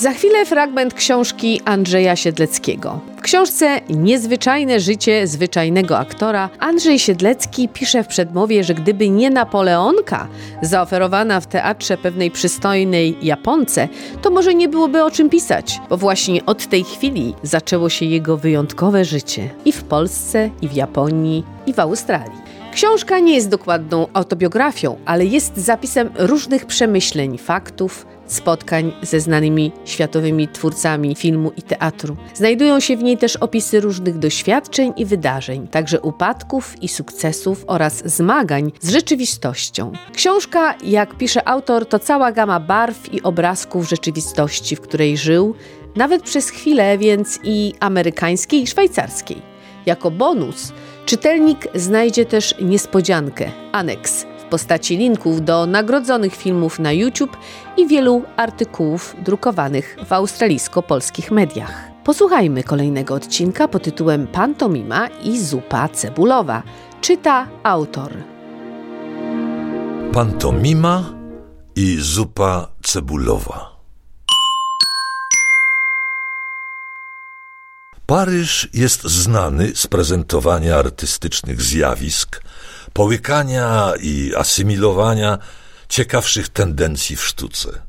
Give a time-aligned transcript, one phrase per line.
[0.00, 3.00] Za chwilę fragment książki Andrzeja Siedleckiego.
[3.16, 10.28] W książce Niezwyczajne życie zwyczajnego aktora Andrzej Siedlecki pisze w przedmowie, że gdyby nie Napoleonka
[10.62, 13.88] zaoferowana w teatrze pewnej przystojnej Japonce,
[14.22, 18.36] to może nie byłoby o czym pisać, bo właśnie od tej chwili zaczęło się jego
[18.36, 22.49] wyjątkowe życie i w Polsce, i w Japonii, i w Australii.
[22.72, 30.48] Książka nie jest dokładną autobiografią, ale jest zapisem różnych przemyśleń, faktów, spotkań ze znanymi światowymi
[30.48, 32.16] twórcami filmu i teatru.
[32.34, 38.02] Znajdują się w niej też opisy różnych doświadczeń i wydarzeń, także upadków i sukcesów oraz
[38.04, 39.92] zmagań z rzeczywistością.
[40.14, 45.54] Książka, jak pisze autor, to cała gama barw i obrazków rzeczywistości, w której żył,
[45.96, 49.42] nawet przez chwilę, więc i amerykańskiej, i szwajcarskiej.
[49.86, 50.72] Jako bonus
[51.06, 57.36] czytelnik znajdzie też niespodziankę, aneks postaci linków do nagrodzonych filmów na YouTube
[57.76, 61.90] i wielu artykułów drukowanych w australijsko-polskich mediach.
[62.04, 66.62] Posłuchajmy kolejnego odcinka pod tytułem Pantomima i zupa cebulowa.
[67.00, 68.12] Czyta autor.
[70.12, 71.04] Pantomima
[71.76, 73.79] i zupa cebulowa.
[78.10, 82.42] Paryż jest znany z prezentowania artystycznych zjawisk,
[82.92, 85.38] połykania i asymilowania
[85.88, 87.82] ciekawszych tendencji w sztuce.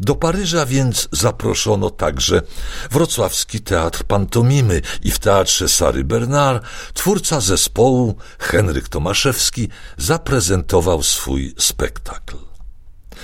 [0.00, 2.42] Do Paryża więc zaproszono także
[2.90, 12.36] wrocławski teatr pantomimy i w teatrze Sary Bernard twórca zespołu Henryk Tomaszewski zaprezentował swój spektakl.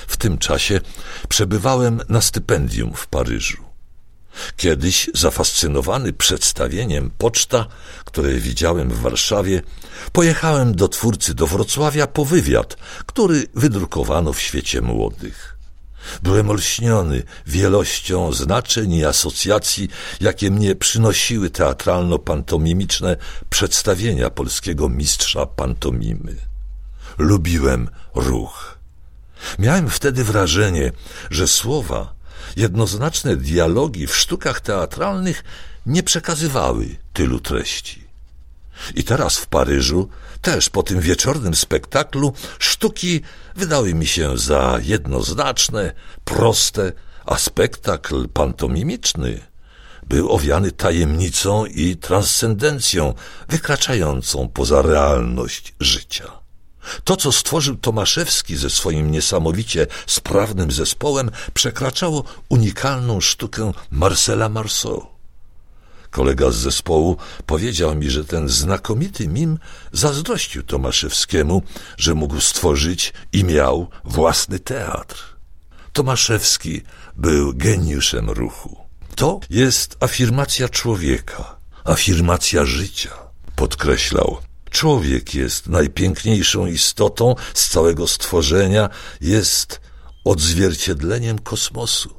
[0.07, 0.81] W tym czasie
[1.29, 3.64] przebywałem na stypendium w Paryżu.
[4.57, 7.67] Kiedyś zafascynowany przedstawieniem Poczta,
[8.05, 9.63] które widziałem w Warszawie,
[10.13, 15.55] pojechałem do twórcy do Wrocławia po wywiad, który wydrukowano w świecie młodych.
[16.23, 19.89] Byłem olśniony wielością znaczeń i asocjacji,
[20.21, 23.17] jakie mnie przynosiły teatralno-pantomimiczne
[23.51, 26.37] przedstawienia polskiego mistrza pantomimy.
[27.19, 28.79] Lubiłem ruch.
[29.59, 30.93] Miałem wtedy wrażenie,
[31.31, 32.14] że słowa
[32.57, 35.45] jednoznaczne dialogi w sztukach teatralnych
[35.87, 38.05] nie przekazywały tylu treści.
[38.95, 40.09] I teraz w Paryżu,
[40.43, 43.21] też po tym wieczornym spektaklu, sztuki
[43.57, 45.93] wydały mi się za jednoznaczne,
[46.25, 46.93] proste,
[47.27, 49.41] a spektakl pantomimiczny
[50.07, 53.15] był owiany tajemnicą i transcendencją
[53.49, 56.44] wykraczającą poza realność życia.
[57.05, 65.15] To, co stworzył Tomaszewski ze swoim niesamowicie sprawnym zespołem, przekraczało unikalną sztukę Marcela Marceau.
[66.11, 69.59] Kolega z zespołu powiedział mi, że ten znakomity mim
[69.93, 71.63] zazdrościł Tomaszewskiemu,
[71.97, 75.37] że mógł stworzyć i miał własny teatr.
[75.93, 76.83] Tomaszewski
[77.17, 78.77] był geniuszem ruchu.
[79.15, 83.11] To jest afirmacja człowieka, afirmacja życia,
[83.57, 84.39] podkreślał
[84.75, 88.89] człowiek jest najpiękniejszą istotą z całego stworzenia,
[89.21, 89.81] jest
[90.25, 92.15] odzwierciedleniem kosmosu.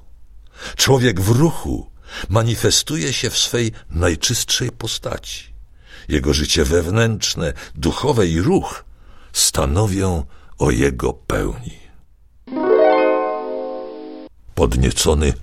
[0.75, 1.89] Człowiek w ruchu
[2.29, 5.53] manifestuje się w swej najczystszej postaci.
[6.09, 8.85] Jego życie wewnętrzne, duchowe i ruch
[9.33, 10.25] stanowią
[10.57, 11.79] o jego pełni.
[14.55, 15.33] Podniecony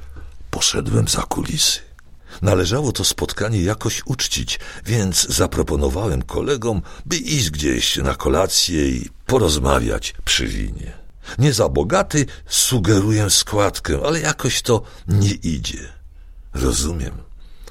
[0.51, 1.92] poszedłem za kulisy.
[2.43, 10.15] Należało to spotkanie jakoś uczcić, więc zaproponowałem kolegom, by iść gdzieś na kolację i porozmawiać
[10.25, 10.93] przy winie.
[11.39, 15.93] Nie za bogaty sugeruję składkę, ale jakoś to nie idzie.
[16.55, 17.15] Rozumiem.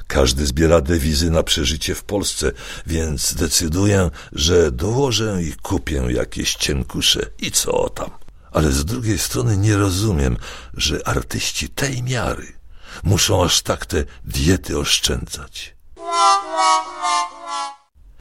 [0.07, 2.51] Każdy zbiera dewizy na przeżycie w Polsce,
[2.87, 8.09] więc decyduję, że dołożę i kupię jakieś cienkusze i co tam.
[8.51, 10.37] Ale z drugiej strony nie rozumiem,
[10.73, 12.60] że artyści tej miary
[13.03, 15.75] muszą aż tak te diety oszczędzać.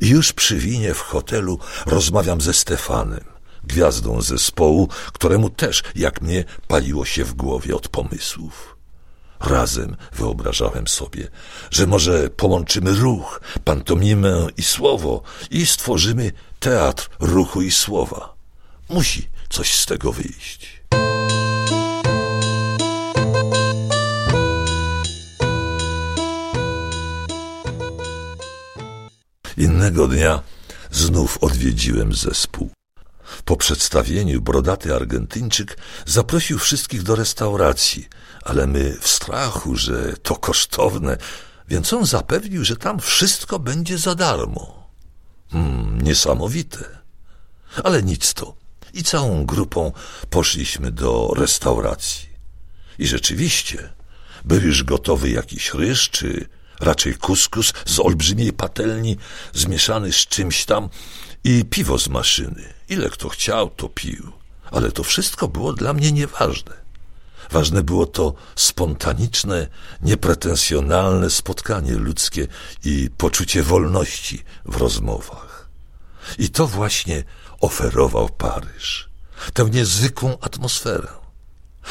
[0.00, 3.24] Już przy winie w hotelu rozmawiam ze Stefanem,
[3.64, 8.76] gwiazdą zespołu, któremu też, jak mnie, paliło się w głowie od pomysłów.
[9.40, 11.28] Razem wyobrażałem sobie,
[11.70, 18.34] że może połączymy ruch, pantomimę i słowo i stworzymy teatr ruchu i słowa.
[18.88, 20.79] Musi coś z tego wyjść.
[29.60, 30.42] Innego dnia
[30.90, 32.70] znów odwiedziłem zespół.
[33.44, 38.08] Po przedstawieniu brodaty Argentyńczyk zaprosił wszystkich do restauracji,
[38.42, 41.16] ale my w strachu, że to kosztowne,
[41.68, 44.90] Więc on zapewnił, że tam wszystko będzie za darmo.
[45.50, 46.78] Hmm, niesamowite.
[47.84, 48.56] Ale nic to.
[48.94, 49.92] I całą grupą
[50.30, 52.28] poszliśmy do restauracji.
[52.98, 53.92] I rzeczywiście,
[54.44, 56.48] był już gotowy jakiś ryż, czy
[56.80, 59.16] raczej kuskus z olbrzymiej patelni,
[59.52, 60.88] zmieszany z czymś tam
[61.44, 62.74] i piwo z maszyny.
[62.88, 64.32] Ile kto chciał, to pił.
[64.70, 66.80] Ale to wszystko było dla mnie nieważne.
[67.50, 69.66] Ważne było to spontaniczne,
[70.02, 72.46] niepretensjonalne spotkanie ludzkie
[72.84, 75.68] i poczucie wolności w rozmowach.
[76.38, 77.24] I to właśnie
[77.60, 79.10] oferował Paryż.
[79.52, 81.08] Tę niezwykłą atmosferę.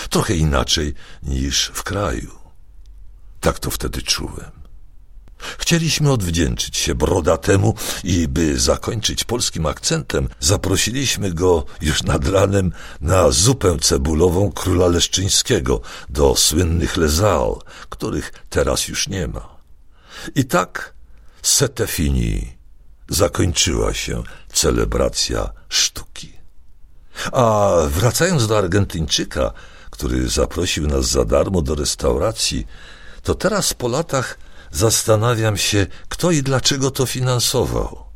[0.10, 0.94] Trochę inaczej
[1.24, 2.40] niż w kraju.
[3.40, 4.59] Tak to wtedy czułem.
[5.40, 12.72] Chcieliśmy odwdzięczyć się brodatemu i by zakończyć polskim akcentem, zaprosiliśmy go już nad ranem
[13.02, 17.56] na zupę cebulową króla Leszczyńskiego do słynnych lezal,
[17.90, 19.60] których teraz już nie ma.
[20.36, 20.94] I tak
[21.42, 22.58] sete fini
[23.10, 26.34] zakończyła się celebracja sztuki.
[27.32, 29.54] A wracając do Argentyńczyka,
[29.90, 32.68] który zaprosił nas za darmo do restauracji,
[33.24, 34.38] to teraz po latach
[34.71, 38.10] zastanawiam się, kto i dlaczego to finansował.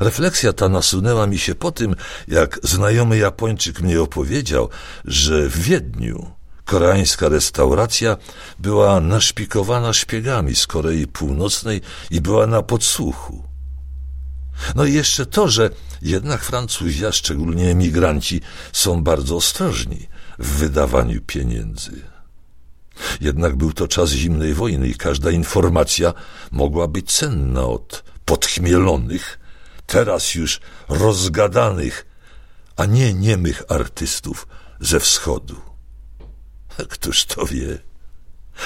[0.00, 1.94] Refleksja ta nasunęła mi się po tym,
[2.28, 4.68] jak znajomy Japończyk mnie opowiedział,
[5.04, 6.30] że w Wiedniu
[6.64, 8.16] koreańska restauracja
[8.58, 11.80] była naszpikowana szpiegami z Korei Północnej
[12.10, 13.42] i była na podsłuchu.
[14.74, 15.70] No i jeszcze to, że
[16.02, 18.40] jednak Francuzi, a szczególnie emigranci,
[18.72, 20.08] są bardzo ostrożni
[20.38, 22.02] w wydawaniu pieniędzy.
[23.20, 26.14] Jednak był to czas zimnej wojny i każda informacja
[26.50, 29.38] mogła być cenna od podchmielonych,
[29.86, 32.06] teraz już rozgadanych,
[32.76, 34.46] a nie niemych artystów
[34.80, 35.56] ze wschodu.
[36.88, 37.78] Któż to wie?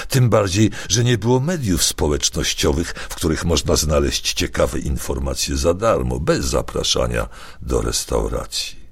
[0.08, 6.20] Tym bardziej, że nie było mediów społecznościowych, w których można znaleźć ciekawe informacje za darmo,
[6.20, 7.28] bez zapraszania
[7.62, 8.82] do restauracji.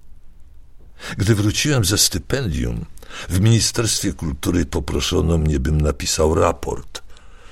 [1.16, 2.84] Gdy wróciłem ze stypendium,
[3.28, 7.02] w Ministerstwie Kultury poproszono mnie, bym napisał raport,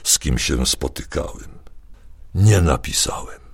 [0.03, 1.49] z kim się spotykałem.
[2.35, 3.49] Nie napisałem.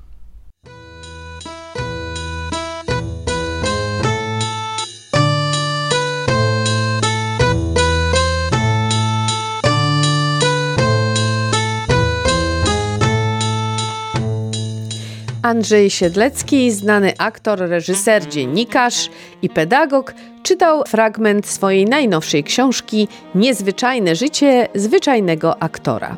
[15.45, 19.11] Andrzej Siedlecki, znany aktor, reżyser, dziennikarz
[19.43, 26.17] i pedagog, czytał fragment swojej najnowszej książki Niezwyczajne życie zwyczajnego aktora.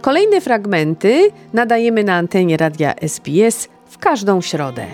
[0.00, 4.86] Kolejne fragmenty nadajemy na antenie radia SBS w każdą środę.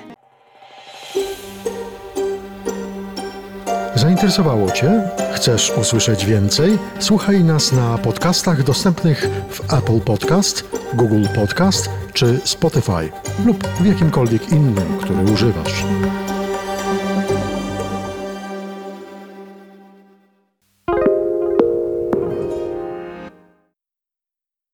[3.94, 5.02] Zainteresowało Cię?
[5.34, 6.78] Chcesz usłyszeć więcej?
[6.98, 10.64] Słuchaj nas na podcastach dostępnych w Apple Podcast,
[10.94, 13.12] Google Podcast czy Spotify
[13.46, 15.84] lub w jakimkolwiek innym, który używasz.